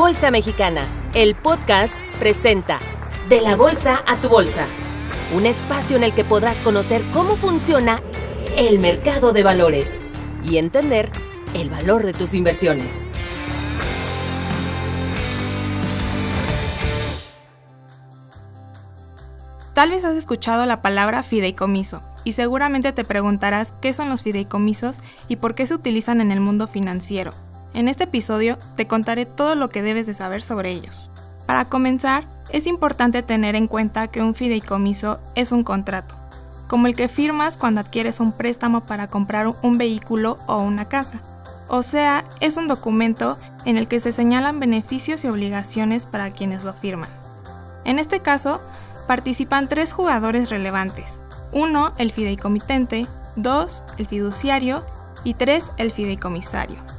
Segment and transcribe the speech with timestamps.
[0.00, 2.78] Bolsa Mexicana, el podcast presenta
[3.28, 4.66] De la Bolsa a tu Bolsa,
[5.34, 8.00] un espacio en el que podrás conocer cómo funciona
[8.56, 10.00] el mercado de valores
[10.42, 11.12] y entender
[11.52, 12.90] el valor de tus inversiones.
[19.74, 25.00] Tal vez has escuchado la palabra fideicomiso y seguramente te preguntarás qué son los fideicomisos
[25.28, 27.32] y por qué se utilizan en el mundo financiero.
[27.72, 31.10] En este episodio te contaré todo lo que debes de saber sobre ellos.
[31.46, 36.16] Para comenzar, es importante tener en cuenta que un fideicomiso es un contrato,
[36.66, 41.20] como el que firmas cuando adquieres un préstamo para comprar un vehículo o una casa.
[41.68, 46.64] O sea, es un documento en el que se señalan beneficios y obligaciones para quienes
[46.64, 47.08] lo firman.
[47.84, 48.60] En este caso,
[49.06, 51.20] participan tres jugadores relevantes.
[51.52, 54.84] Uno, el fideicomitente, dos, el fiduciario
[55.22, 56.89] y tres, el fideicomisario.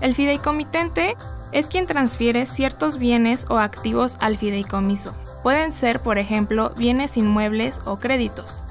[0.00, 1.16] El fideicomitente
[1.52, 5.14] es quien transfiere ciertos bienes o activos al fideicomiso.
[5.42, 8.62] Pueden ser, por ejemplo, bienes inmuebles o créditos.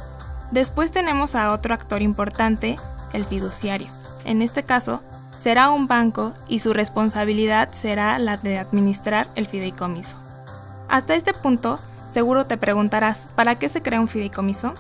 [0.52, 2.78] Después tenemos a otro actor importante,
[3.14, 3.88] el fiduciario.
[4.26, 5.04] En este caso,
[5.38, 10.18] será un banco y su responsabilidad será la de administrar el fideicomiso.
[10.90, 14.74] Hasta este punto, seguro te preguntarás, ¿para qué se crea un fideicomiso?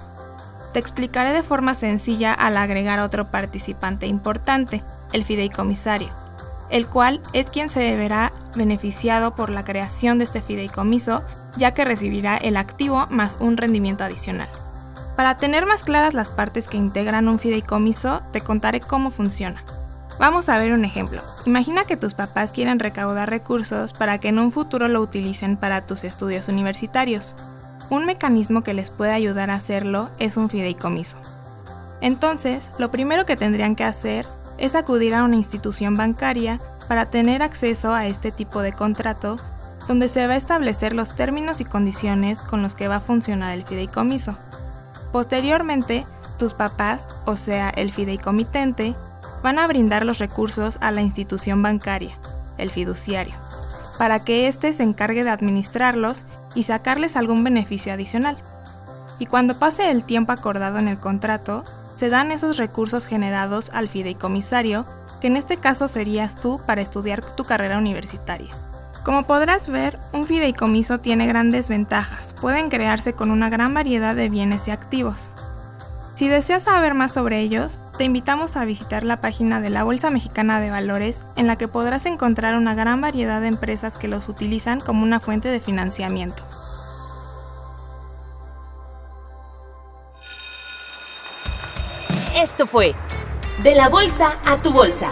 [0.73, 6.09] Te explicaré de forma sencilla al agregar otro participante importante, el fideicomisario
[6.69, 11.23] el cual es quien se verá beneficiado por la creación de este fideicomiso,
[11.57, 14.49] ya que recibirá el activo más un rendimiento adicional.
[15.15, 19.61] Para tener más claras las partes que integran un fideicomiso, te contaré cómo funciona.
[20.19, 21.21] Vamos a ver un ejemplo.
[21.45, 25.85] Imagina que tus papás quieren recaudar recursos para que en un futuro lo utilicen para
[25.85, 27.35] tus estudios universitarios.
[27.89, 31.17] Un mecanismo que les puede ayudar a hacerlo es un fideicomiso.
[32.01, 34.25] Entonces, lo primero que tendrían que hacer
[34.59, 39.37] es acudir a una institución bancaria para tener acceso a este tipo de contrato
[39.87, 43.55] donde se va a establecer los términos y condiciones con los que va a funcionar
[43.55, 44.37] el fideicomiso.
[45.11, 46.05] Posteriormente,
[46.37, 48.95] tus papás, o sea, el fideicomitente,
[49.41, 52.15] van a brindar los recursos a la institución bancaria,
[52.57, 53.33] el fiduciario,
[53.97, 58.37] para que éste se encargue de administrarlos y sacarles algún beneficio adicional.
[59.17, 61.63] Y cuando pase el tiempo acordado en el contrato,
[61.99, 64.85] se dan esos recursos generados al fideicomisario,
[65.19, 68.47] que en este caso serías tú para estudiar tu carrera universitaria.
[69.03, 74.29] Como podrás ver, un fideicomiso tiene grandes ventajas, pueden crearse con una gran variedad de
[74.29, 75.31] bienes y activos.
[76.13, 80.09] Si deseas saber más sobre ellos, te invitamos a visitar la página de la Bolsa
[80.09, 84.29] Mexicana de Valores, en la que podrás encontrar una gran variedad de empresas que los
[84.29, 86.43] utilizan como una fuente de financiamiento.
[92.41, 92.95] Esto fue
[93.63, 95.09] De la Bolsa a tu Bolsa.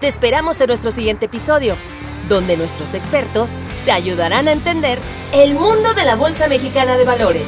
[0.00, 1.76] Te esperamos en nuestro siguiente episodio,
[2.28, 3.52] donde nuestros expertos
[3.84, 4.98] te ayudarán a entender
[5.32, 7.46] el mundo de la Bolsa Mexicana de Valores.